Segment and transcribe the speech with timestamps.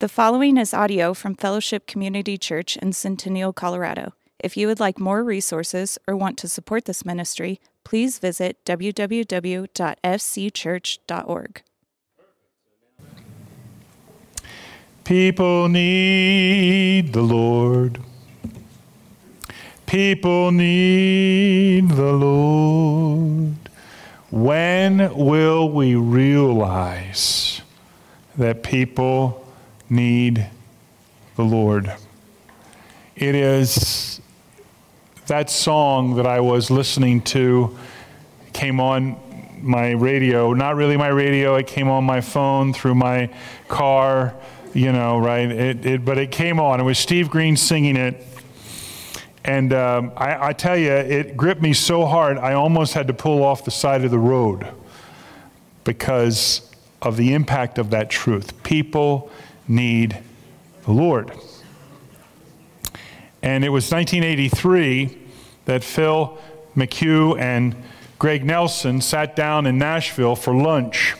[0.00, 4.14] The following is audio from Fellowship Community Church in Centennial, Colorado.
[4.38, 11.62] If you would like more resources or want to support this ministry, please visit www.fcchurch.org.
[15.04, 18.00] People need the Lord.
[19.84, 23.54] People need the Lord.
[24.30, 27.60] When will we realize
[28.38, 29.46] that people
[29.90, 30.48] need
[31.36, 31.92] the Lord?
[33.16, 34.20] It is
[35.26, 37.76] that song that I was listening to
[38.52, 39.16] came on
[39.62, 43.30] my radio, not really my radio, it came on my phone through my
[43.68, 44.34] car,
[44.72, 45.50] you know, right?
[45.50, 46.80] It, it, but it came on.
[46.80, 48.26] It was Steve Green singing it.
[49.44, 53.14] And um, I, I tell you, it gripped me so hard, I almost had to
[53.14, 54.66] pull off the side of the road
[55.84, 56.70] because
[57.02, 58.62] of the impact of that truth.
[58.62, 59.30] People
[59.70, 60.18] need
[60.82, 61.32] the Lord.
[63.42, 65.16] And it was 1983
[65.64, 66.38] that Phil
[66.76, 67.76] McHugh and
[68.18, 71.14] Greg Nelson sat down in Nashville for lunch.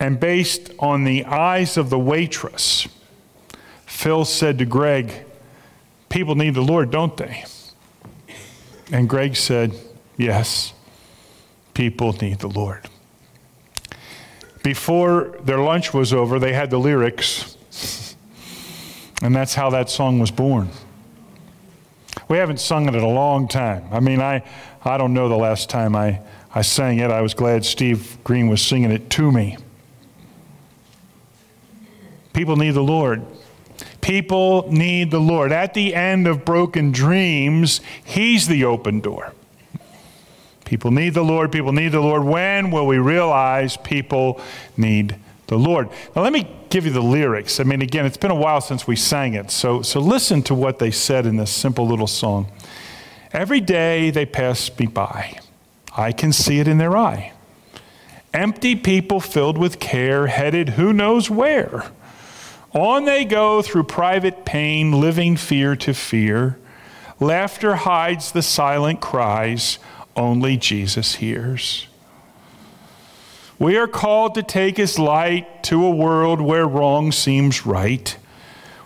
[0.00, 2.88] And based on the eyes of the waitress,
[3.84, 5.12] Phil said to Greg,
[6.08, 7.44] People need the Lord, don't they?
[8.90, 9.74] And Greg said,
[10.16, 10.72] Yes,
[11.74, 12.88] people need the Lord.
[14.62, 17.56] Before their lunch was over, they had the lyrics,
[19.20, 20.70] and that's how that song was born.
[22.28, 23.84] We haven't sung it in a long time.
[23.90, 24.44] I mean, I,
[24.84, 26.20] I don't know the last time I,
[26.54, 27.10] I sang it.
[27.10, 29.56] I was glad Steve Green was singing it to me.
[32.32, 33.24] People need the Lord.
[34.00, 35.52] People need the Lord.
[35.52, 39.32] At the end of broken dreams, He's the open door.
[40.72, 41.52] People need the Lord.
[41.52, 42.24] People need the Lord.
[42.24, 44.40] When will we realize people
[44.74, 45.16] need
[45.48, 45.90] the Lord?
[46.16, 47.60] Now, let me give you the lyrics.
[47.60, 49.50] I mean, again, it's been a while since we sang it.
[49.50, 52.50] So, so listen to what they said in this simple little song.
[53.34, 55.40] Every day they pass me by,
[55.94, 57.34] I can see it in their eye.
[58.32, 61.84] Empty people filled with care, headed who knows where.
[62.72, 66.58] On they go through private pain, living fear to fear.
[67.20, 69.78] Laughter hides the silent cries
[70.16, 71.86] only Jesus hears.
[73.58, 78.16] We are called to take his light to a world where wrong seems right.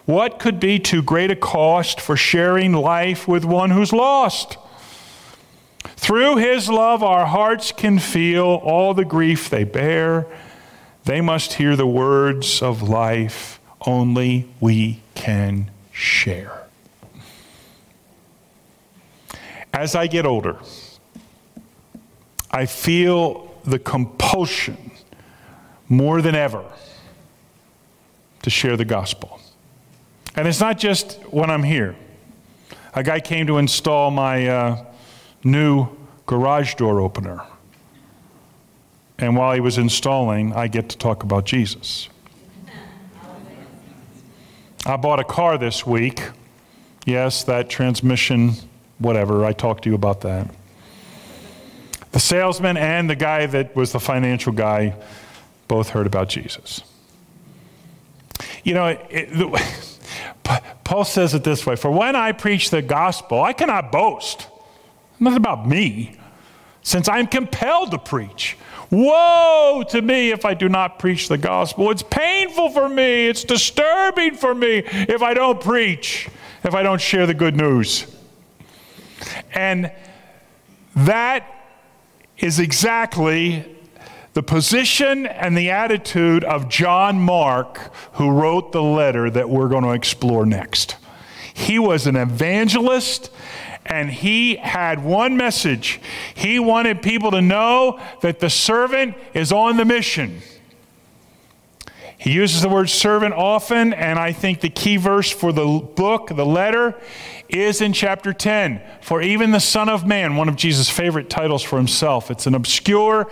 [0.05, 4.59] What could be too great a cost for sharing life with one who's lost?
[5.97, 10.27] Through his love, our hearts can feel all the grief they bear.
[11.05, 16.67] They must hear the words of life only we can share.
[19.73, 20.59] As I get older,
[22.51, 24.91] I feel the compulsion
[25.89, 26.65] more than ever
[28.43, 29.41] to share the gospel.
[30.35, 31.97] And it's not just when I'm here.
[32.95, 34.85] A guy came to install my uh,
[35.43, 35.89] new
[36.27, 37.43] garage door opener.
[39.19, 42.09] And while he was installing, I get to talk about Jesus.
[44.85, 46.23] I bought a car this week.
[47.07, 48.53] Yes, that transmission,
[48.99, 50.49] whatever, I talked to you about that.
[52.17, 54.97] The salesman and the guy that was the financial guy
[55.69, 56.81] both heard about Jesus.
[58.65, 59.63] You know, it, it,
[60.85, 64.49] Paul says it this way For when I preach the gospel, I cannot boast.
[65.21, 66.17] Nothing about me,
[66.81, 68.57] since I'm compelled to preach.
[68.91, 71.91] Woe to me if I do not preach the gospel.
[71.91, 73.27] It's painful for me.
[73.27, 76.31] It's disturbing for me if I don't preach,
[76.65, 78.07] if I don't share the good news.
[79.53, 79.93] And
[80.95, 81.53] that
[82.39, 83.65] is exactly
[84.35, 89.85] the position and the attitude of John Mark, who wrote the letter that we're going
[89.85, 90.97] to explore next.
[91.55, 93.31] He was an evangelist
[93.87, 96.01] and he had one message.
[96.35, 100.43] He wanted people to know that the servant is on the mission.
[102.27, 106.27] He uses the word servant often, and I think the key verse for the book,
[106.27, 107.01] the letter,
[107.49, 108.83] is in chapter 10.
[109.01, 112.57] For even the Son of Man, one of Jesus' favorite titles for himself, it's an
[112.57, 113.31] obscure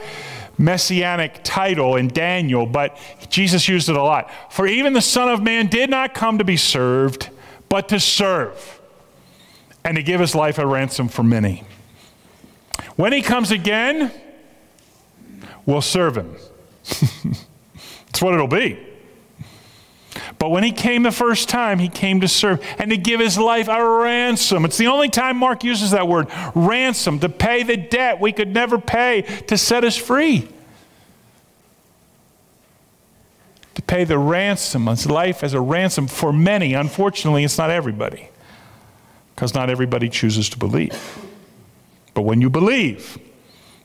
[0.58, 2.96] messianic title in Daniel, but
[3.30, 4.30] Jesus used it a lot.
[4.52, 7.30] For even the Son of Man did not come to be served,
[7.68, 8.80] but to serve
[9.82, 11.64] and to give his life a ransom for many.
[12.94, 14.12] When he comes again,
[15.66, 16.36] we'll serve him.
[18.14, 18.78] That's what it'll be.
[20.38, 23.38] But when he came the first time, he came to serve and to give his
[23.38, 24.64] life a ransom.
[24.64, 28.52] It's the only time Mark uses that word ransom, to pay the debt we could
[28.52, 30.48] never pay, to set us free.
[33.74, 36.74] To pay the ransom, his life as a ransom for many.
[36.74, 38.28] Unfortunately, it's not everybody,
[39.34, 41.18] because not everybody chooses to believe.
[42.12, 43.18] But when you believe,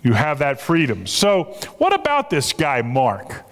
[0.04, 1.08] you have that freedom.
[1.08, 3.46] So, what about this guy, Mark?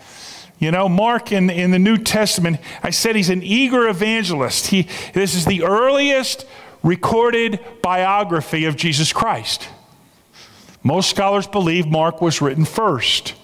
[0.60, 4.68] You know, Mark in, in the New Testament, I said he's an eager evangelist.
[4.68, 6.46] He, this is the earliest
[6.82, 9.70] recorded biography of Jesus Christ.
[10.84, 13.36] Most scholars believe Mark was written first,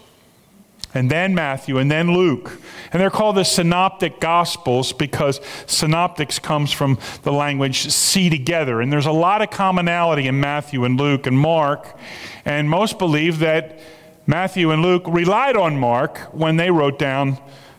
[0.94, 2.60] and then Matthew, and then Luke.
[2.92, 8.82] And they're called the synoptic gospels because synoptics comes from the language see together.
[8.82, 11.98] And there's a lot of commonality in Matthew and Luke and Mark.
[12.46, 13.80] And most believe that
[14.26, 17.38] Matthew and Luke relied on Mark when they wrote down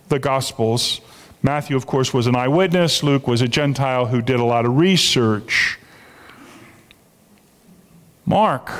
[0.08, 1.00] the gospels.
[1.42, 3.02] Matthew, of course, was an eyewitness.
[3.02, 5.78] Luke was a Gentile who did a lot of research.
[8.26, 8.70] Mark,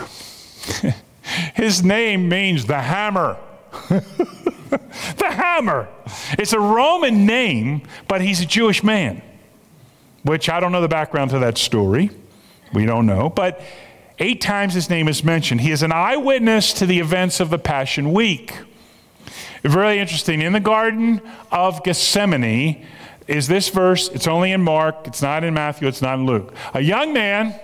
[1.55, 3.37] his name means the hammer.
[3.88, 4.81] the
[5.31, 5.88] hammer.
[6.38, 9.22] It's a Roman name, but he's a Jewish man,
[10.22, 12.11] which I don't know the background to that story.
[12.72, 13.28] We don't know.
[13.28, 13.61] But
[14.19, 15.61] eight times his name is mentioned.
[15.61, 18.56] He is an eyewitness to the events of the Passion Week.
[19.62, 20.43] Very interesting.
[20.43, 21.20] In the Garden
[21.50, 22.87] of Gethsemane
[23.26, 24.08] is this verse.
[24.08, 26.55] It's only in Mark, it's not in Matthew, it's not in Luke.
[26.75, 27.58] A young man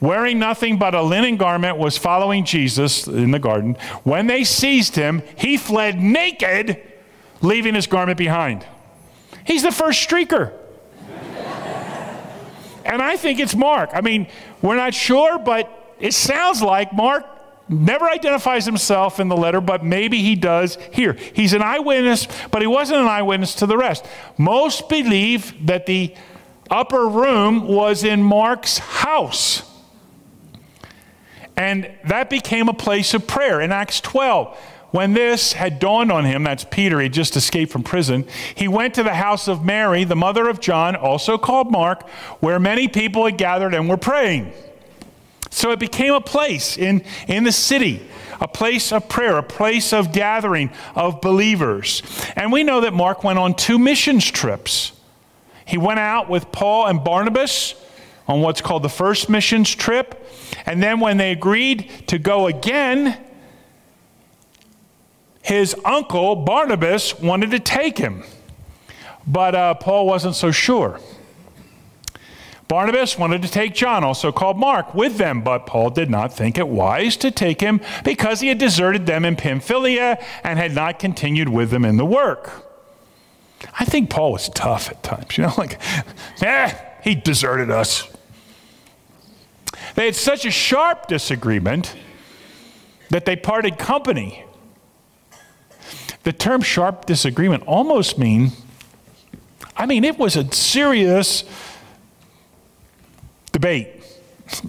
[0.00, 3.76] wearing nothing but a linen garment, was following Jesus in the garden.
[4.02, 6.80] When they seized him, he fled naked,
[7.42, 8.66] leaving his garment behind.
[9.44, 10.52] He's the first streaker.
[12.90, 13.90] And I think it's Mark.
[13.92, 14.26] I mean,
[14.62, 17.24] we're not sure, but it sounds like Mark
[17.68, 21.12] never identifies himself in the letter, but maybe he does here.
[21.12, 24.04] He's an eyewitness, but he wasn't an eyewitness to the rest.
[24.36, 26.14] Most believe that the
[26.68, 29.62] upper room was in Mark's house.
[31.56, 33.60] And that became a place of prayer.
[33.60, 34.58] In Acts 12,
[34.90, 38.94] when this had dawned on him, that's Peter, he just escaped from prison, he went
[38.94, 42.08] to the house of Mary, the mother of John, also called Mark,
[42.40, 44.52] where many people had gathered and were praying.
[45.50, 48.02] So it became a place in, in the city,
[48.40, 52.02] a place of prayer, a place of gathering of believers.
[52.36, 54.92] And we know that Mark went on two missions trips.
[55.66, 57.74] He went out with Paul and Barnabas
[58.26, 60.26] on what's called the first missions trip.
[60.66, 63.18] And then when they agreed to go again,
[65.42, 68.24] his uncle, Barnabas, wanted to take him.
[69.26, 71.00] But uh, Paul wasn't so sure.
[72.70, 76.56] Barnabas wanted to take John, also called Mark, with them, but Paul did not think
[76.56, 81.00] it wise to take him because he had deserted them in Pamphylia and had not
[81.00, 82.64] continued with them in the work.
[83.78, 85.80] I think Paul was tough at times, you know, like,
[86.42, 86.72] eh,
[87.02, 88.08] he deserted us.
[89.96, 91.96] They had such a sharp disagreement
[93.08, 94.44] that they parted company.
[96.22, 98.52] The term sharp disagreement almost mean
[99.76, 101.44] I mean it was a serious
[103.52, 103.88] debate.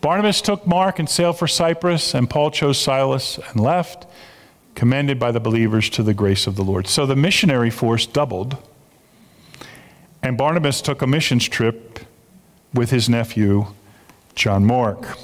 [0.00, 4.06] Barnabas took Mark and sailed for Cyprus, and Paul chose Silas and left,
[4.74, 6.88] commended by the believers to the grace of the Lord.
[6.88, 8.56] So the missionary force doubled,
[10.22, 12.00] and Barnabas took a missions trip
[12.74, 13.66] with his nephew,
[14.34, 15.18] John Mark.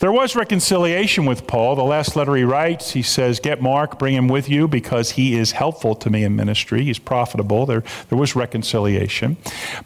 [0.00, 1.74] There was reconciliation with Paul.
[1.74, 5.36] The last letter he writes, he says, Get Mark, bring him with you because he
[5.36, 6.84] is helpful to me in ministry.
[6.84, 7.66] He's profitable.
[7.66, 9.36] There, there was reconciliation.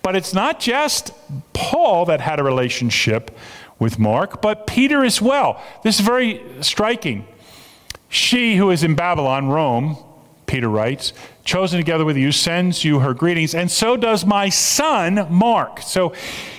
[0.02, 1.12] But it's not just
[1.54, 3.36] Paul that had a relationship
[3.78, 5.62] with Mark, but Peter as well.
[5.82, 7.26] This is very striking.
[8.10, 9.96] She who is in Babylon, Rome,
[10.44, 15.26] Peter writes, chosen together with you, sends you her greetings, and so does my son,
[15.30, 15.80] Mark.
[15.80, 16.12] So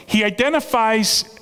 [0.06, 1.33] he identifies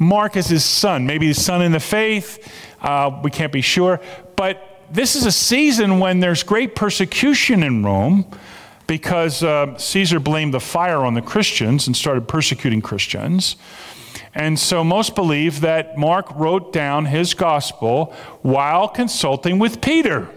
[0.00, 2.52] His son, maybe his son in the faith.
[2.80, 4.00] Uh, we can't be sure.
[4.34, 8.24] But this is a season when there's great persecution in Rome
[8.86, 13.56] because uh, Caesar blamed the fire on the Christians and started persecuting Christians.
[14.34, 20.28] And so most believe that Mark wrote down his gospel while consulting with Peter.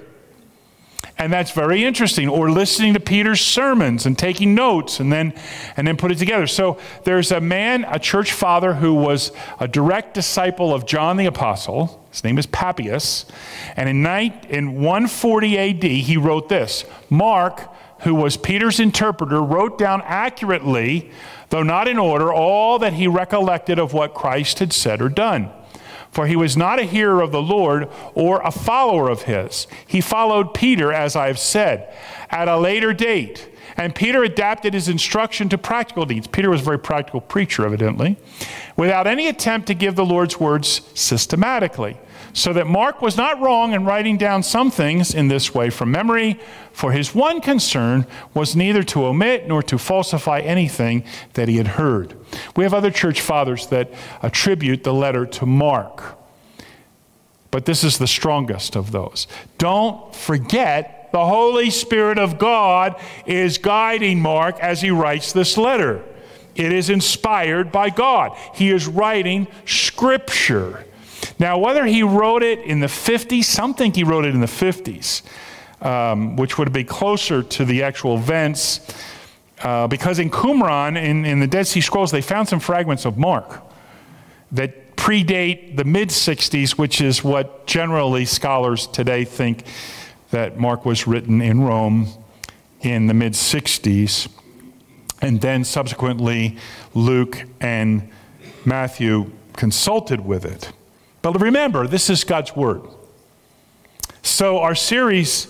[1.24, 2.28] And that's very interesting.
[2.28, 5.34] Or listening to Peter's sermons and taking notes and then,
[5.78, 6.48] and then put it together.
[6.48, 11.26] So there's a man, a church father, who was a direct disciple of John the
[11.26, 12.06] Apostle.
[12.12, 13.26] His name is Papias.
[13.78, 19.78] And in, night, in 140 AD, he wrote this Mark, who was Peter's interpreter, wrote
[19.78, 21.10] down accurately,
[21.52, 25.50] though not in order, all that he recollected of what Christ had said or done.
[26.14, 29.66] For he was not a hearer of the Lord or a follower of his.
[29.88, 31.92] He followed Peter, as I have said.
[32.30, 36.28] At a later date, and Peter adapted his instruction to practical needs.
[36.28, 38.18] Peter was a very practical preacher, evidently,
[38.78, 41.98] without any attempt to give the Lord's words systematically.
[42.36, 45.92] So that Mark was not wrong in writing down some things in this way from
[45.92, 46.40] memory,
[46.72, 51.68] for his one concern was neither to omit nor to falsify anything that he had
[51.68, 52.16] heard.
[52.56, 56.18] We have other church fathers that attribute the letter to Mark,
[57.52, 59.28] but this is the strongest of those.
[59.60, 66.02] Don't forget the Holy Spirit of God is guiding Mark as he writes this letter.
[66.56, 68.36] It is inspired by God.
[68.56, 70.86] He is writing scripture.
[71.40, 74.48] Now, whether he wrote it in the 50s, some think he wrote it in the
[74.48, 75.22] 50s,
[75.82, 78.80] um, which would be closer to the actual events,
[79.62, 83.18] uh, because in Qumran, in, in the Dead Sea Scrolls, they found some fragments of
[83.18, 83.62] Mark
[84.52, 89.66] that predate the mid 60s, which is what generally scholars today think
[90.32, 92.08] that Mark was written in Rome
[92.82, 94.30] in the mid 60s.
[95.22, 96.58] And then subsequently,
[96.94, 98.10] Luke and
[98.66, 100.72] Matthew consulted with it.
[101.24, 102.82] But remember, this is God's Word.
[104.24, 105.48] So our series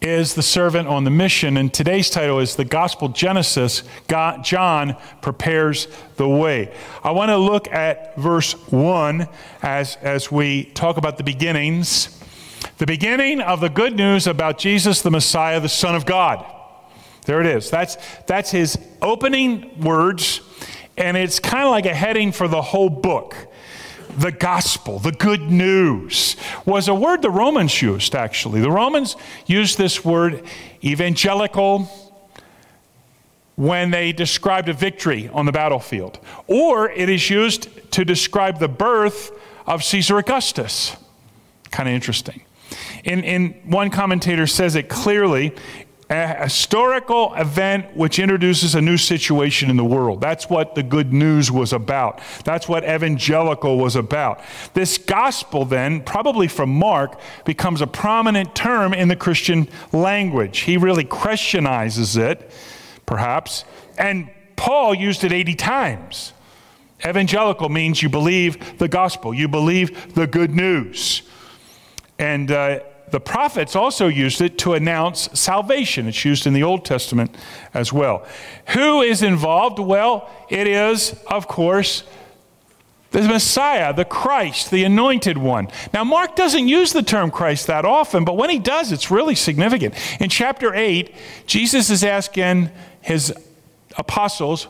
[0.00, 4.96] is The Servant on the Mission, and today's title is The Gospel Genesis God, John
[5.20, 6.74] Prepares the Way.
[7.04, 9.28] I want to look at verse 1
[9.60, 12.18] as, as we talk about the beginnings.
[12.78, 16.46] The beginning of the good news about Jesus, the Messiah, the Son of God.
[17.26, 17.68] There it is.
[17.68, 20.40] That's, that's his opening words,
[20.96, 23.36] and it's kind of like a heading for the whole book
[24.16, 28.60] the gospel, the good news, was a word the Romans used, actually.
[28.60, 30.44] The Romans used this word
[30.82, 31.88] evangelical
[33.56, 38.68] when they described a victory on the battlefield, or it is used to describe the
[38.68, 39.32] birth
[39.66, 40.96] of Caesar Augustus.
[41.70, 42.42] Kind of interesting.
[43.04, 45.54] In, in one commentator says it clearly
[46.08, 50.20] a historical event which introduces a new situation in the world.
[50.20, 52.20] That's what the good news was about.
[52.44, 54.40] That's what evangelical was about.
[54.74, 60.60] This gospel, then, probably from Mark, becomes a prominent term in the Christian language.
[60.60, 62.52] He really Christianizes it,
[63.04, 63.64] perhaps,
[63.98, 66.32] and Paul used it 80 times.
[67.04, 71.22] Evangelical means you believe the gospel, you believe the good news.
[72.18, 76.08] And uh, the prophets also used it to announce salvation.
[76.08, 77.34] It's used in the Old Testament
[77.72, 78.26] as well.
[78.68, 79.78] Who is involved?
[79.78, 82.02] Well, it is, of course,
[83.12, 85.68] the Messiah, the Christ, the anointed one.
[85.94, 89.36] Now, Mark doesn't use the term Christ that often, but when he does, it's really
[89.36, 89.94] significant.
[90.20, 91.14] In chapter 8,
[91.46, 92.70] Jesus is asking
[93.00, 93.32] his
[93.96, 94.64] apostles,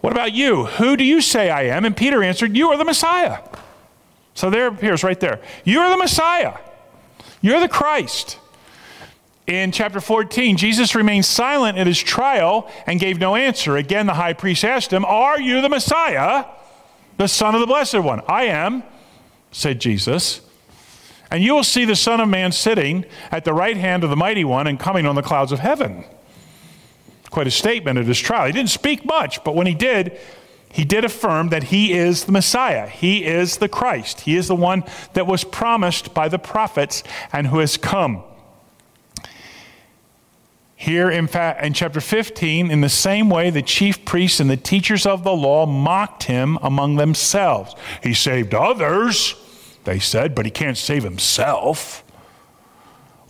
[0.00, 0.66] What about you?
[0.66, 1.84] Who do you say I am?
[1.84, 3.40] And Peter answered, You are the Messiah.
[4.34, 5.40] So there it appears right there.
[5.64, 6.56] You are the Messiah.
[7.40, 8.38] You're the Christ.
[9.46, 13.76] In chapter 14, Jesus remained silent at his trial and gave no answer.
[13.76, 16.44] Again, the high priest asked him, Are you the Messiah,
[17.16, 18.22] the Son of the Blessed One?
[18.28, 18.84] I am,
[19.50, 20.40] said Jesus.
[21.30, 24.16] And you will see the Son of Man sitting at the right hand of the
[24.16, 26.04] Mighty One and coming on the clouds of heaven.
[27.30, 28.46] Quite a statement at his trial.
[28.46, 30.18] He didn't speak much, but when he did,
[30.72, 32.88] he did affirm that he is the Messiah.
[32.88, 34.20] He is the Christ.
[34.20, 34.84] He is the one
[35.14, 38.22] that was promised by the prophets and who has come.
[40.76, 44.56] Here in, fact, in chapter 15, in the same way, the chief priests and the
[44.56, 47.74] teachers of the law mocked him among themselves.
[48.02, 49.34] He saved others,
[49.84, 52.04] they said, but he can't save himself.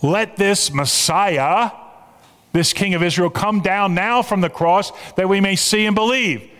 [0.01, 1.71] Let this Messiah,
[2.53, 5.95] this King of Israel, come down now from the cross that we may see and
[5.95, 6.50] believe.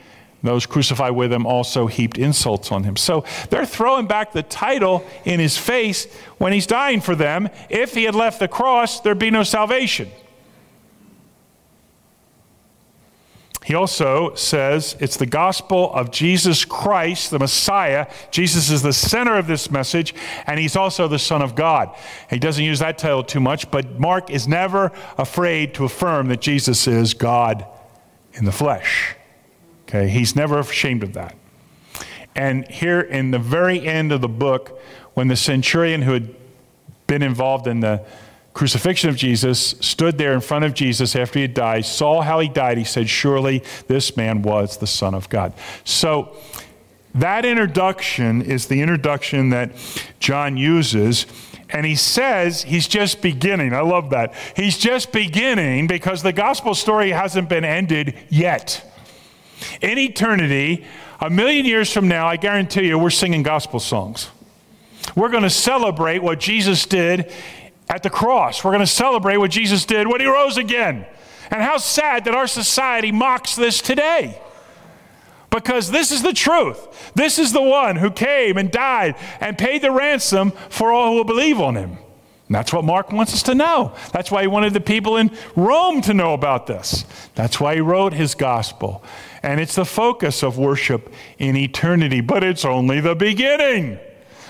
[0.43, 2.95] Those crucified with him also heaped insults on him.
[2.95, 7.49] So they're throwing back the title in his face when he's dying for them.
[7.69, 10.09] If he had left the cross, there'd be no salvation.
[13.63, 18.07] He also says it's the gospel of Jesus Christ, the Messiah.
[18.31, 20.15] Jesus is the center of this message,
[20.47, 21.95] and he's also the Son of God.
[22.31, 26.41] He doesn't use that title too much, but Mark is never afraid to affirm that
[26.41, 27.63] Jesus is God
[28.33, 29.15] in the flesh.
[29.93, 31.35] Okay, he's never ashamed of that.
[32.33, 34.79] And here in the very end of the book,
[35.15, 36.33] when the centurion who had
[37.07, 38.05] been involved in the
[38.53, 42.39] crucifixion of Jesus stood there in front of Jesus after he had died, saw how
[42.39, 45.53] he died, he said, Surely this man was the Son of God.
[45.83, 46.37] So
[47.13, 49.73] that introduction is the introduction that
[50.21, 51.25] John uses.
[51.69, 53.73] And he says he's just beginning.
[53.73, 54.33] I love that.
[54.55, 58.87] He's just beginning because the gospel story hasn't been ended yet.
[59.81, 60.85] In eternity,
[61.19, 64.29] a million years from now, I guarantee you, we're singing gospel songs.
[65.15, 67.31] We're going to celebrate what Jesus did
[67.89, 68.63] at the cross.
[68.63, 71.05] We're going to celebrate what Jesus did when he rose again.
[71.49, 74.39] And how sad that our society mocks this today.
[75.49, 77.11] Because this is the truth.
[77.13, 81.17] This is the one who came and died and paid the ransom for all who
[81.17, 81.97] will believe on him.
[82.47, 83.93] And that's what Mark wants us to know.
[84.13, 87.05] That's why he wanted the people in Rome to know about this.
[87.35, 89.03] That's why he wrote his gospel.
[89.43, 93.99] And it's the focus of worship in eternity, but it's only the beginning.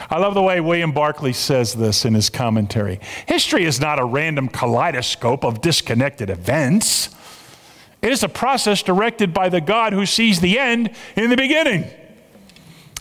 [0.09, 2.99] I love the way William Barclay says this in his commentary.
[3.27, 7.09] History is not a random kaleidoscope of disconnected events.
[8.01, 11.85] It is a process directed by the God who sees the end in the beginning.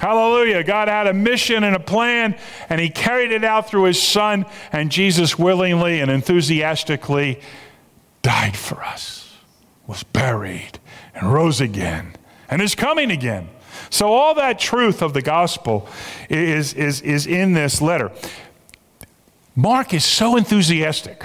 [0.01, 0.65] Hallelujah.
[0.65, 2.39] God had a mission and a plan,
[2.71, 7.41] and He carried it out through His Son, and Jesus willingly and enthusiastically
[8.23, 9.37] died for us,
[9.87, 10.79] was buried,
[11.21, 12.15] and rose again,
[12.49, 13.49] and is coming again.
[13.91, 15.89] So, all that truth of the gospel
[16.29, 18.11] is, is, is in this letter.
[19.55, 21.23] Mark is so enthusiastic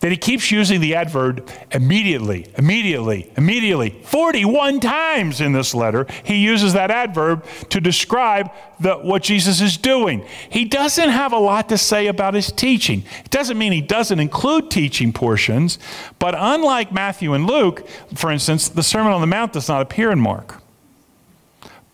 [0.00, 3.90] that he keeps using the adverb immediately, immediately, immediately.
[4.04, 9.76] 41 times in this letter, he uses that adverb to describe the, what Jesus is
[9.76, 10.24] doing.
[10.48, 13.02] He doesn't have a lot to say about his teaching.
[13.24, 15.78] It doesn't mean he doesn't include teaching portions,
[16.18, 20.12] but unlike Matthew and Luke, for instance, the Sermon on the Mount does not appear
[20.12, 20.62] in Mark.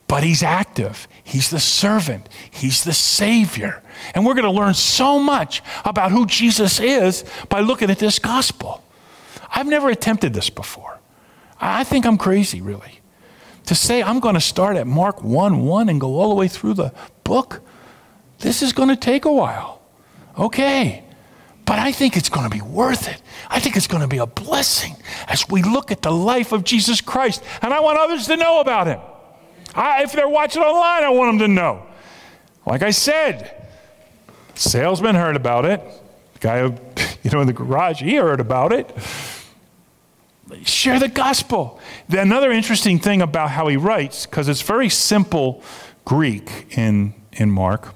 [0.06, 1.08] But he's active.
[1.23, 2.28] He's the servant.
[2.50, 3.82] He's the Savior.
[4.14, 8.18] And we're going to learn so much about who Jesus is by looking at this
[8.18, 8.82] gospel.
[9.54, 10.99] I've never attempted this before.
[11.61, 13.00] I think I'm crazy, really.
[13.66, 16.49] To say I'm going to start at Mark 1 1 and go all the way
[16.49, 16.92] through the
[17.23, 17.62] book,
[18.40, 19.80] this is going to take a while.
[20.38, 21.04] Okay.
[21.64, 23.23] But I think it's going to be worth it.
[23.49, 24.96] I think it's going to be a blessing
[25.28, 27.42] as we look at the life of Jesus Christ.
[27.62, 29.00] And I want others to know about him.
[29.75, 31.87] I, if they're watching online, I want them to know.
[32.66, 33.63] Like I said,
[34.54, 35.80] Salesman heard about it.
[36.40, 36.64] Guy,
[37.23, 38.94] you know, in the garage, he heard about it.
[40.64, 41.80] Share the gospel.
[42.08, 45.62] Another interesting thing about how he writes, because it's very simple
[46.04, 47.94] Greek in, in Mark,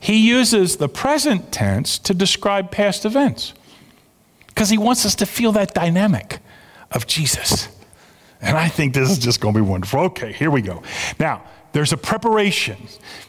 [0.00, 3.54] he uses the present tense to describe past events.
[4.48, 6.40] Because he wants us to feel that dynamic
[6.90, 7.68] of Jesus.
[8.42, 10.00] And I think this is just going to be wonderful.
[10.00, 10.82] Okay, here we go.
[11.18, 12.76] Now, there's a preparation.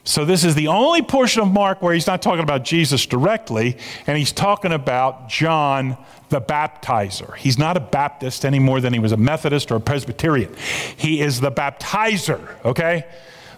[0.04, 3.78] So, this is the only portion of Mark where he's not talking about Jesus directly,
[4.08, 5.98] and he's talking about John
[6.30, 7.36] the baptizer.
[7.36, 10.56] He's not a Baptist any more than he was a Methodist or a Presbyterian.
[10.98, 13.06] He is the baptizer, okay?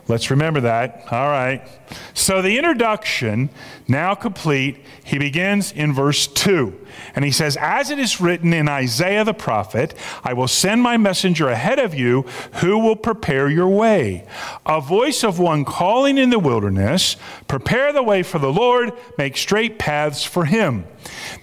[0.08, 1.06] Let's remember that.
[1.12, 1.66] All right.
[2.14, 3.50] So the introduction,
[3.88, 6.78] now complete, he begins in verse 2.
[7.16, 10.98] And he says, As it is written in Isaiah the prophet, I will send my
[10.98, 12.24] messenger ahead of you
[12.56, 14.28] who will prepare your way.
[14.66, 17.16] A voice of one calling in the wilderness,
[17.48, 20.86] prepare the way for the Lord, make straight paths for him.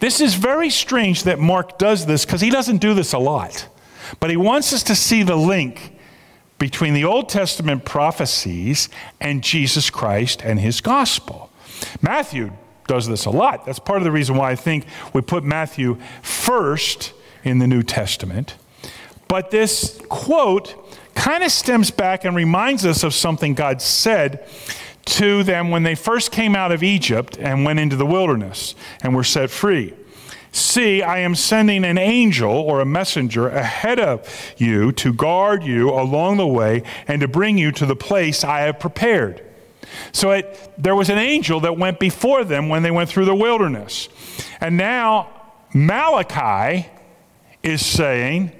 [0.00, 3.68] This is very strange that Mark does this because he doesn't do this a lot.
[4.18, 5.96] But he wants us to see the link
[6.60, 11.50] between the Old Testament prophecies and Jesus Christ and his gospel.
[12.02, 12.52] Matthew
[12.86, 13.64] does this a lot.
[13.64, 17.82] That's part of the reason why I think we put Matthew first in the New
[17.82, 18.56] Testament.
[19.26, 20.76] But this quote
[21.14, 24.46] kind of stems back and reminds us of something God said
[25.06, 29.16] to them when they first came out of Egypt and went into the wilderness and
[29.16, 29.94] were set free.
[30.52, 35.90] See, I am sending an angel or a messenger ahead of you to guard you
[35.90, 39.44] along the way and to bring you to the place I have prepared.
[40.12, 43.34] So it, there was an angel that went before them when they went through the
[43.34, 44.08] wilderness.
[44.60, 45.28] And now
[45.72, 46.88] Malachi
[47.62, 48.52] is saying,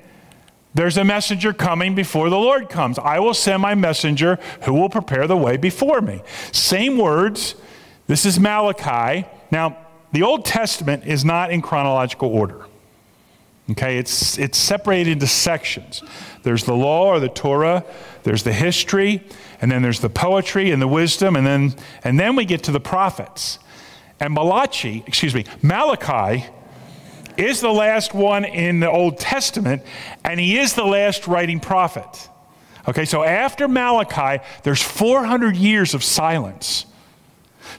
[0.75, 2.99] There's a messenger coming before the Lord comes.
[2.99, 6.23] I will send my messenger who will prepare the way before me.
[6.53, 7.57] Same words.
[8.07, 9.27] This is Malachi.
[9.51, 9.77] Now,
[10.13, 12.67] the Old Testament is not in chronological order.
[13.71, 16.03] Okay, it's, it's separated into sections.
[16.43, 17.85] There's the law or the Torah,
[18.25, 19.23] there's the history,
[19.61, 22.73] and then there's the poetry and the wisdom, and then, and then we get to
[22.73, 23.61] the prophets.
[24.19, 26.47] And Malachi, excuse me, Malachi
[27.37, 29.83] is the last one in the Old Testament,
[30.25, 32.29] and he is the last writing prophet.
[32.89, 36.87] Okay, so after Malachi, there's 400 years of silence.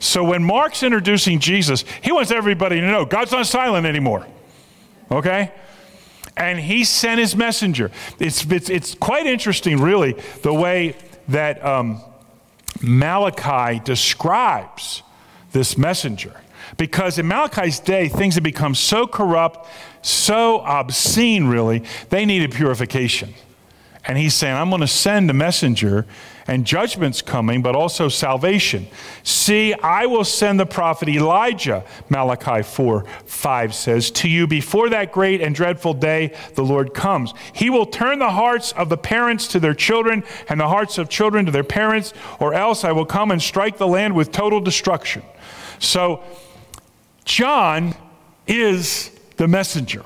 [0.01, 4.25] So when Mark's introducing Jesus, he wants everybody to know God's not silent anymore.
[5.11, 5.51] Okay?
[6.35, 7.91] And he sent his messenger.
[8.19, 10.95] It's, it's, it's quite interesting, really, the way
[11.27, 12.01] that um,
[12.81, 15.03] Malachi describes
[15.51, 16.41] this messenger.
[16.77, 19.67] Because in Malachi's day, things had become so corrupt,
[20.01, 23.35] so obscene, really, they needed purification.
[24.05, 26.07] And he's saying, I'm going to send a messenger,
[26.51, 28.85] and judgment's coming, but also salvation.
[29.23, 35.13] See, I will send the prophet Elijah, Malachi 4 5 says, to you before that
[35.13, 37.33] great and dreadful day the Lord comes.
[37.53, 41.07] He will turn the hearts of the parents to their children, and the hearts of
[41.07, 44.59] children to their parents, or else I will come and strike the land with total
[44.59, 45.23] destruction.
[45.79, 46.21] So,
[47.23, 47.95] John
[48.45, 50.03] is the messenger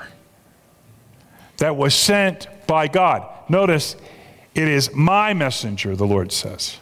[1.57, 3.27] that was sent by God.
[3.49, 3.95] Notice,
[4.55, 6.77] it is my messenger, the Lord says.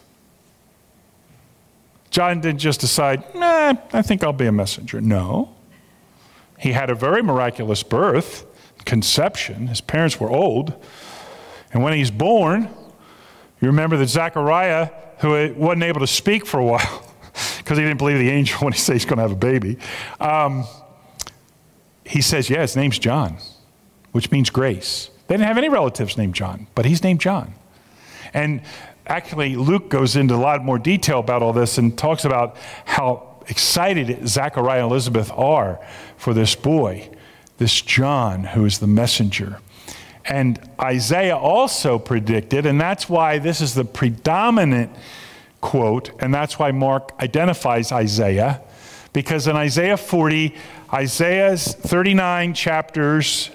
[2.12, 5.02] John didn't just decide, nah, I think I'll be a messenger.
[5.02, 5.56] No.
[6.60, 8.46] He had a very miraculous birth,
[8.86, 9.68] conception.
[9.68, 10.74] His parents were old.
[11.74, 12.70] And when he's born,
[13.60, 17.10] you remember that Zechariah, who wasn't able to speak for a while
[17.58, 19.80] because he didn't believe the angel when he said he's going to have a baby,
[20.20, 20.66] um,
[22.06, 23.38] he says, Yeah, his name's John,
[24.12, 25.10] which means grace.
[25.28, 27.56] They didn't have any relatives named John, but he's named John.
[28.34, 28.62] And
[29.06, 33.44] actually, Luke goes into a lot more detail about all this and talks about how
[33.48, 35.80] excited Zachariah and Elizabeth are
[36.18, 37.10] for this boy,
[37.58, 39.60] this John, who is the messenger.
[40.26, 44.96] And Isaiah also predicted, and that's why this is the predominant
[45.60, 48.62] quote, and that's why Mark identifies Isaiah,
[49.12, 50.56] because in Isaiah 40,
[50.94, 53.50] Isaiah's 39 chapters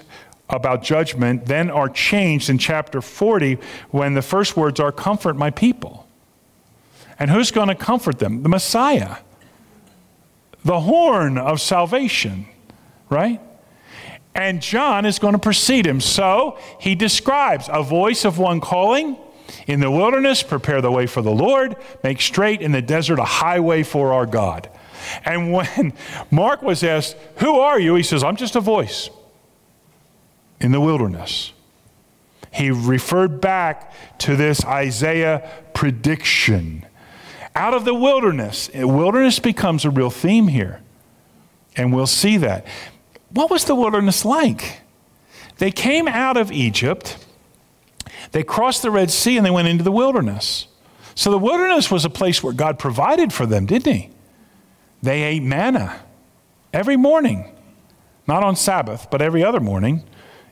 [0.49, 3.57] about judgment then are changed in chapter 40
[3.91, 6.07] when the first words are, Comfort my people.
[7.19, 8.43] And who's going to comfort them?
[8.43, 9.17] The Messiah,
[10.63, 12.47] the horn of salvation,
[13.09, 13.41] right?
[14.33, 15.99] And John is going to precede him.
[15.99, 19.17] So he describes a voice of one calling.
[19.67, 23.25] In the wilderness, prepare the way for the Lord, make straight in the desert a
[23.25, 24.69] highway for our God.
[25.25, 25.93] And when
[26.31, 27.95] Mark was asked, Who are you?
[27.95, 29.09] He says, I'm just a voice
[30.59, 31.53] in the wilderness.
[32.51, 36.85] He referred back to this Isaiah prediction.
[37.55, 40.81] Out of the wilderness, eh, wilderness becomes a real theme here.
[41.75, 42.65] And we'll see that.
[43.29, 44.81] What was the wilderness like?
[45.57, 47.17] They came out of Egypt,
[48.31, 50.67] they crossed the Red Sea, and they went into the wilderness.
[51.15, 54.09] So the wilderness was a place where God provided for them, didn't He?
[55.01, 56.01] They ate manna
[56.73, 57.51] every morning,
[58.27, 60.03] not on Sabbath, but every other morning.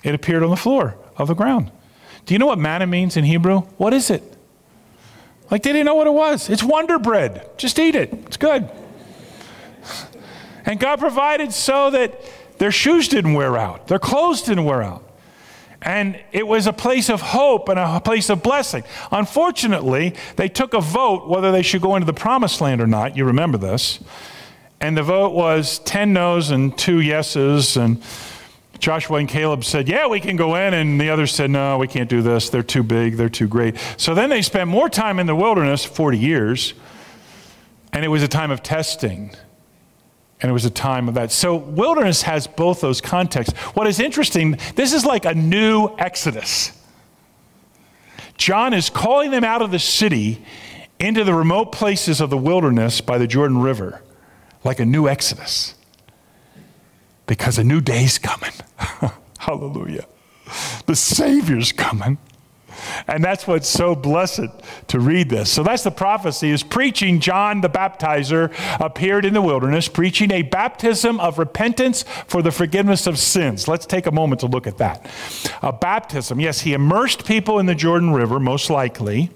[0.04, 1.72] It appeared on the floor of the ground.
[2.26, 3.62] Do you know what manna means in Hebrew?
[3.78, 4.24] What is it?
[5.50, 6.50] Like they didn't know what it was.
[6.50, 7.50] It's wonder bread.
[7.58, 8.12] Just eat it.
[8.12, 8.70] It's good.
[10.66, 12.22] And God provided so that
[12.58, 15.04] their shoes didn't wear out, their clothes didn't wear out.
[15.82, 18.84] And it was a place of hope and a place of blessing.
[19.12, 23.16] Unfortunately, they took a vote whether they should go into the promised land or not.
[23.16, 24.00] You remember this.
[24.82, 27.78] And the vote was 10 no's and 2 yeses.
[27.78, 28.02] And
[28.80, 30.74] Joshua and Caleb said, Yeah, we can go in.
[30.74, 32.50] And the others said, No, we can't do this.
[32.50, 33.18] They're too big.
[33.18, 33.76] They're too great.
[33.98, 36.74] So then they spent more time in the wilderness, 40 years.
[37.94, 39.32] And it was a time of testing.
[40.40, 41.32] And it was a time of that.
[41.32, 43.58] So wilderness has both those contexts.
[43.74, 46.72] What is interesting, this is like a new Exodus.
[48.38, 50.46] John is calling them out of the city
[51.00, 54.02] into the remote places of the wilderness by the Jordan River,
[54.64, 55.74] like a new Exodus
[57.28, 58.54] because a new day's coming.
[59.38, 60.06] Hallelujah.
[60.86, 62.18] The Savior's coming.
[63.08, 64.50] And that's what's so blessed
[64.88, 65.52] to read this.
[65.52, 70.44] So that's the prophecy is preaching John the baptizer appeared in the wilderness preaching a
[70.44, 73.68] baptism of repentance for the forgiveness of sins.
[73.68, 75.10] Let's take a moment to look at that.
[75.62, 76.40] A baptism.
[76.40, 79.32] Yes, he immersed people in the Jordan River most likely.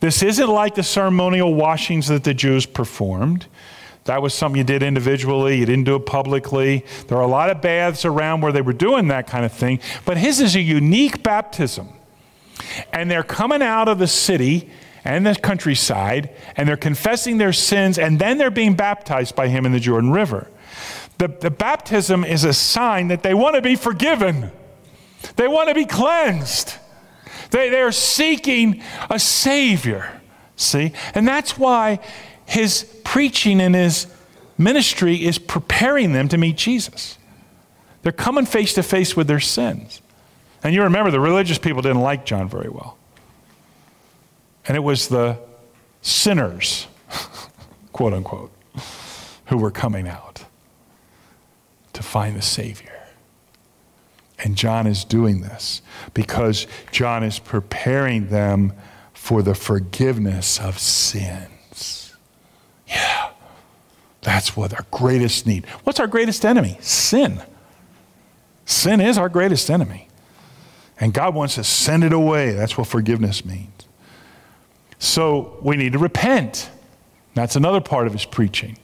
[0.00, 3.46] This isn't like the ceremonial washings that the Jews performed.
[4.08, 6.82] That was something you did individually, you didn't do it publicly.
[7.08, 9.80] There are a lot of baths around where they were doing that kind of thing,
[10.06, 11.90] but his is a unique baptism.
[12.90, 14.70] And they're coming out of the city
[15.04, 19.66] and the countryside, and they're confessing their sins, and then they're being baptized by him
[19.66, 20.48] in the Jordan River.
[21.18, 24.50] The, the baptism is a sign that they want to be forgiven,
[25.36, 26.72] they want to be cleansed.
[27.50, 30.18] They, they are seeking a Savior.
[30.56, 30.92] See?
[31.14, 32.00] And that's why
[32.48, 34.06] his preaching and his
[34.56, 37.18] ministry is preparing them to meet Jesus.
[38.02, 40.00] They're coming face to face with their sins.
[40.62, 42.96] And you remember the religious people didn't like John very well.
[44.66, 45.38] And it was the
[46.00, 46.86] sinners,
[47.92, 48.50] quote unquote,
[49.46, 50.44] who were coming out
[51.92, 52.98] to find the Savior.
[54.38, 55.82] And John is doing this
[56.14, 58.72] because John is preparing them
[59.12, 61.48] for the forgiveness of sin.
[64.28, 65.64] That's what our greatest need.
[65.84, 66.76] What's our greatest enemy?
[66.82, 67.40] Sin.
[68.66, 70.06] Sin is our greatest enemy.
[71.00, 72.52] And God wants to send it away.
[72.52, 73.88] That's what forgiveness means.
[74.98, 76.68] So we need to repent.
[77.32, 78.76] That's another part of his preaching.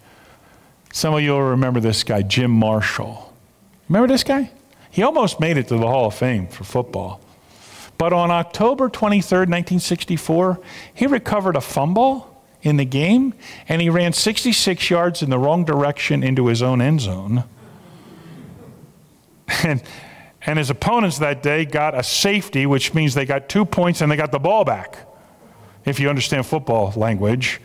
[0.94, 3.30] Some of you will remember this guy, Jim Marshall.
[3.90, 4.50] Remember this guy?
[4.90, 7.20] He almost made it to the Hall of Fame for football.
[7.98, 10.58] But on October 23rd, 1964,
[10.94, 12.33] he recovered a fumble
[12.64, 13.34] in the game
[13.68, 17.44] and he ran 66 yards in the wrong direction into his own end zone.
[19.62, 19.82] And,
[20.46, 24.10] and his opponents that day got a safety, which means they got two points and
[24.10, 25.06] they got the ball back,
[25.84, 27.60] if you understand football language.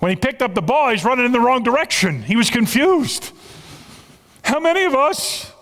[0.00, 2.22] When he picked up the ball, he's running in the wrong direction.
[2.22, 3.32] He was confused.
[4.42, 5.52] How many of us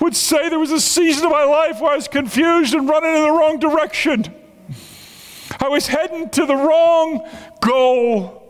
[0.00, 3.14] would say there was a season of my life where I was confused and running
[3.14, 4.34] in the wrong direction?
[5.60, 7.28] I was heading to the wrong
[7.60, 8.40] goal.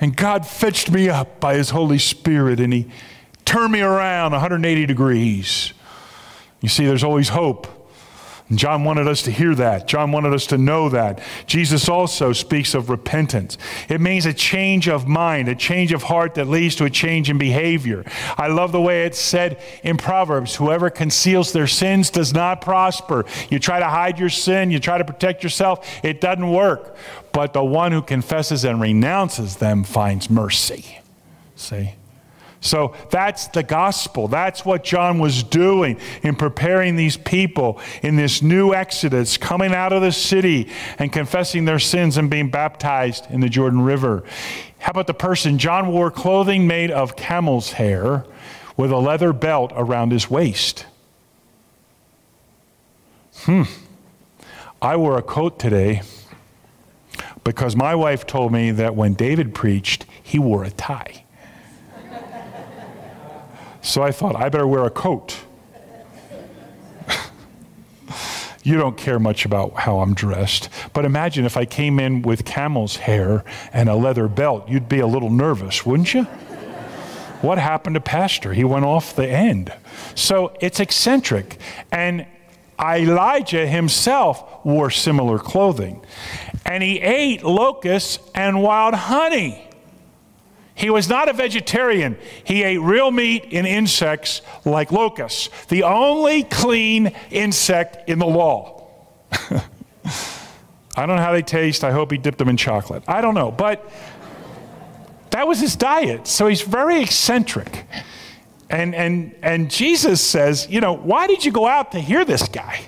[0.00, 2.90] And God fetched me up by His Holy Spirit and He
[3.44, 5.72] turned me around 180 degrees.
[6.60, 7.79] You see, there's always hope.
[8.52, 9.86] John wanted us to hear that.
[9.86, 11.22] John wanted us to know that.
[11.46, 13.56] Jesus also speaks of repentance.
[13.88, 17.30] It means a change of mind, a change of heart that leads to a change
[17.30, 18.04] in behavior.
[18.36, 23.24] I love the way it's said in Proverbs whoever conceals their sins does not prosper.
[23.50, 26.96] You try to hide your sin, you try to protect yourself, it doesn't work.
[27.32, 30.98] But the one who confesses and renounces them finds mercy.
[31.54, 31.94] See?
[32.60, 34.28] So that's the gospel.
[34.28, 39.92] That's what John was doing in preparing these people in this new exodus, coming out
[39.92, 40.68] of the city
[40.98, 44.24] and confessing their sins and being baptized in the Jordan River.
[44.78, 45.58] How about the person?
[45.58, 48.26] John wore clothing made of camel's hair
[48.76, 50.86] with a leather belt around his waist.
[53.44, 53.62] Hmm.
[54.82, 56.02] I wore a coat today
[57.42, 61.24] because my wife told me that when David preached, he wore a tie.
[63.82, 65.36] So I thought, I better wear a coat.
[68.62, 70.68] you don't care much about how I'm dressed.
[70.92, 75.00] But imagine if I came in with camel's hair and a leather belt, you'd be
[75.00, 76.26] a little nervous, wouldn't you?
[77.42, 78.52] what happened to Pastor?
[78.52, 79.72] He went off the end.
[80.14, 81.58] So it's eccentric.
[81.90, 82.26] And
[82.78, 86.04] Elijah himself wore similar clothing.
[86.64, 89.69] And he ate locusts and wild honey.
[90.80, 92.16] He was not a vegetarian.
[92.42, 98.88] He ate real meat and insects like locusts, the only clean insect in the law.
[99.30, 101.84] I don't know how they taste.
[101.84, 103.02] I hope he dipped them in chocolate.
[103.06, 103.50] I don't know.
[103.50, 103.92] But
[105.32, 106.26] that was his diet.
[106.26, 107.84] So he's very eccentric.
[108.70, 112.48] And, and, and Jesus says, you know, why did you go out to hear this
[112.48, 112.86] guy?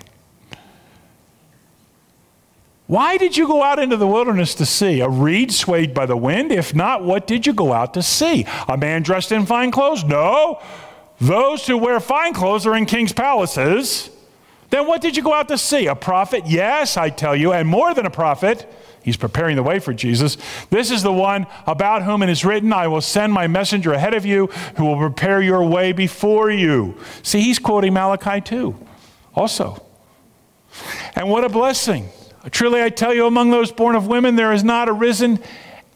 [2.93, 5.01] Why did you go out into the wilderness to see?
[5.01, 6.53] A reed swayed by the wind?
[6.53, 8.45] If not, what did you go out to see?
[8.69, 10.05] A man dressed in fine clothes?
[10.05, 10.61] No.
[11.19, 14.11] Those who wear fine clothes are in king's palaces.
[14.69, 15.87] Then what did you go out to see?
[15.87, 16.43] A prophet?
[16.47, 18.71] Yes, I tell you, and more than a prophet.
[19.03, 20.37] He's preparing the way for Jesus.
[20.69, 24.13] This is the one about whom it is written, I will send my messenger ahead
[24.13, 26.99] of you who will prepare your way before you.
[27.23, 28.77] See, he's quoting Malachi too,
[29.35, 29.83] also.
[31.17, 32.11] And what a blessing.
[32.51, 35.39] Truly I tell you, among those born of women, there has not arisen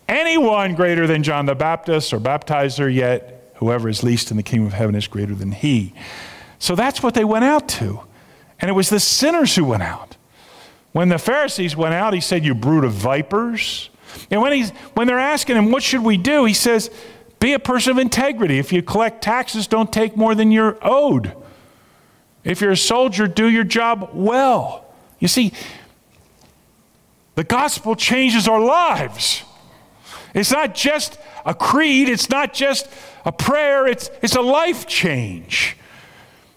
[0.09, 4.67] anyone greater than John the Baptist or baptizer, yet whoever is least in the kingdom
[4.67, 5.93] of heaven is greater than he.
[6.59, 8.01] So that's what they went out to.
[8.61, 10.17] And it was the sinners who went out.
[10.93, 13.91] When the Pharisees went out, he said, You brood of vipers.
[14.31, 16.45] And when, he's, when they're asking him, What should we do?
[16.45, 16.91] He says,
[17.39, 18.59] Be a person of integrity.
[18.59, 21.35] If you collect taxes, don't take more than you're owed.
[22.45, 24.87] If you're a soldier, do your job well.
[25.19, 25.53] You see,
[27.37, 29.45] the gospel changes our lives.
[30.35, 32.89] It's not just a creed, it's not just
[33.25, 35.77] a prayer, it's, it's a life change.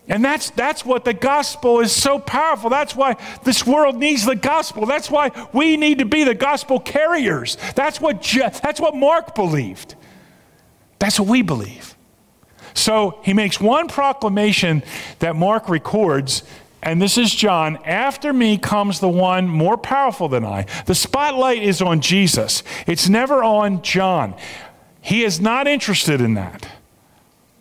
[0.08, 2.72] And that's, that's what the gospel is so powerful.
[2.72, 4.88] That's why this world needs the gospel.
[4.88, 7.58] That's why we need to be the gospel carriers.
[7.76, 9.94] That's what, Je- that's what Mark believed.
[10.98, 11.96] That's what we believe.
[12.74, 14.82] So he makes one proclamation
[15.20, 16.44] that Mark records
[16.82, 20.66] and this is John, after me comes the one more powerful than I.
[20.86, 24.36] The spotlight is on Jesus, it's never on John.
[25.02, 26.68] He is not interested in that.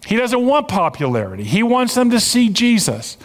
[0.06, 3.16] He doesn't want popularity, he wants them to see Jesus.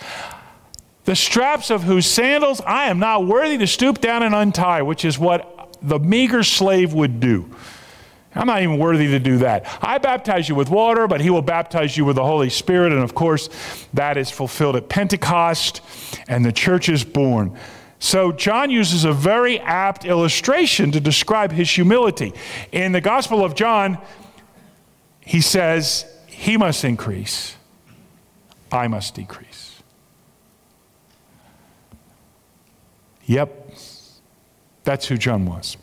[1.05, 5.03] The straps of whose sandals I am not worthy to stoop down and untie, which
[5.03, 7.53] is what the meager slave would do.
[8.35, 9.65] I'm not even worthy to do that.
[9.81, 12.91] I baptize you with water, but he will baptize you with the Holy Spirit.
[12.91, 13.49] And of course,
[13.93, 15.81] that is fulfilled at Pentecost,
[16.27, 17.57] and the church is born.
[17.99, 22.33] So, John uses a very apt illustration to describe his humility.
[22.71, 23.97] In the Gospel of John,
[25.21, 27.55] he says, He must increase,
[28.71, 29.81] I must decrease.
[33.25, 33.73] Yep,
[34.83, 35.77] that's who John was.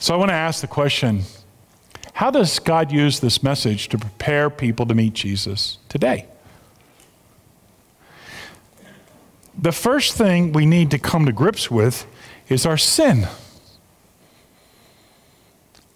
[0.00, 1.22] So I want to ask the question
[2.14, 6.26] how does God use this message to prepare people to meet Jesus today?
[9.56, 12.06] The first thing we need to come to grips with
[12.48, 13.28] is our sin.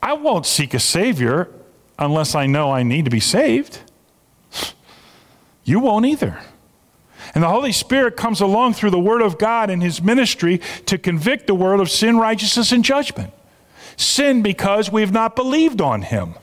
[0.03, 1.49] I won't seek a Savior
[1.99, 3.81] unless I know I need to be saved.
[5.65, 6.41] You won't either.
[7.35, 10.99] And the Holy Spirit comes along through the Word of God and His ministry to
[10.99, 13.33] convict the world of sin, righteousness, and judgment.
[13.97, 16.35] Sin because we have not believed on Him.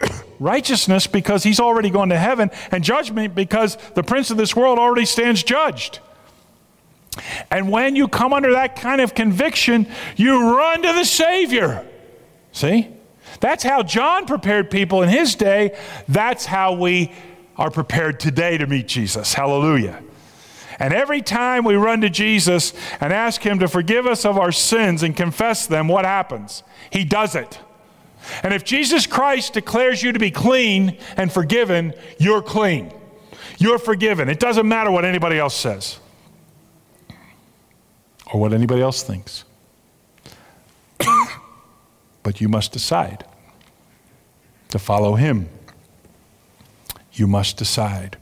[0.38, 4.78] Righteousness because He's already gone to heaven, and judgment because the prince of this world
[4.78, 6.00] already stands judged.
[7.50, 11.86] And when you come under that kind of conviction, you run to the Savior.
[12.52, 12.88] See?
[13.40, 15.76] That's how John prepared people in his day.
[16.08, 17.12] That's how we
[17.56, 19.34] are prepared today to meet Jesus.
[19.34, 20.02] Hallelujah.
[20.78, 24.52] And every time we run to Jesus and ask Him to forgive us of our
[24.52, 26.62] sins and confess them, what happens?
[26.90, 27.58] He does it.
[28.42, 32.92] And if Jesus Christ declares you to be clean and forgiven, you're clean.
[33.58, 34.28] You're forgiven.
[34.28, 35.98] It doesn't matter what anybody else says
[38.32, 39.44] or what anybody else thinks.
[42.22, 43.24] but you must decide
[44.70, 45.48] to follow Him.
[47.12, 48.18] You must decide.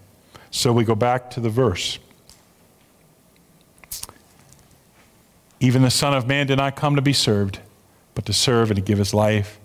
[0.50, 1.98] So we go back to the verse.
[5.64, 7.60] Even the Son of Man did not come to be served,
[8.14, 9.58] but to serve and to give his life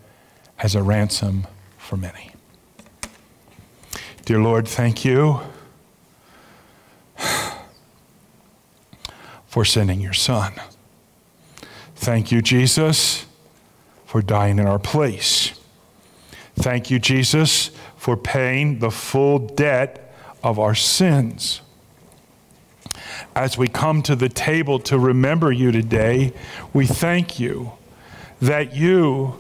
[0.58, 1.46] as a ransom
[1.78, 2.32] for many.
[4.24, 5.42] Dear Lord, thank you
[9.48, 10.54] for sending your Son.
[11.98, 13.26] Thank you, Jesus,
[14.06, 15.52] for dying in our place.
[16.56, 21.60] Thank you, Jesus, for paying the full debt of our sins.
[23.36, 26.34] As we come to the table to remember you today,
[26.74, 27.74] we thank you
[28.42, 29.40] that you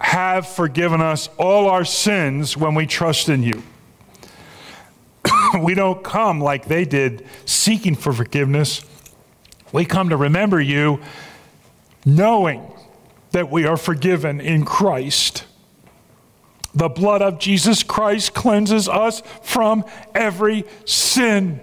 [0.00, 3.62] have forgiven us all our sins when we trust in you.
[5.62, 8.84] we don't come like they did seeking for forgiveness.
[9.72, 11.00] We come to remember you
[12.04, 12.66] knowing
[13.30, 15.44] that we are forgiven in Christ.
[16.74, 21.60] The blood of Jesus Christ cleanses us from every sin.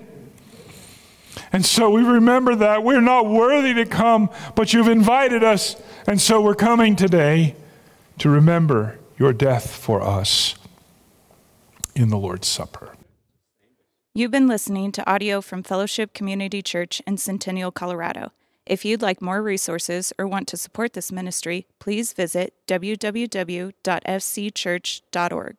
[1.51, 5.75] And so we remember that we're not worthy to come, but you've invited us.
[6.05, 7.55] And so we're coming today
[8.19, 10.55] to remember your death for us
[11.95, 12.95] in the Lord's Supper.
[14.13, 18.31] You've been listening to audio from Fellowship Community Church in Centennial, Colorado.
[18.65, 23.73] If you'd like more resources or want to support this ministry, please visit www.fcchurch.org.